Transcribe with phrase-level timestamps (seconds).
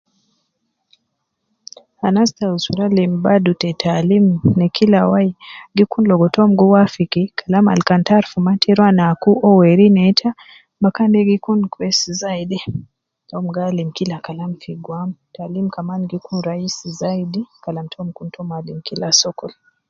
[2.07, 4.25] Anas ta usra lim Badu te ta taalim
[4.57, 5.31] ne Kila wayi
[5.75, 9.03] gi Kun logo itakum gi wafiki Kalam Al kan ita arufu maafi te ruwa na
[9.13, 10.29] aku uwo weri neita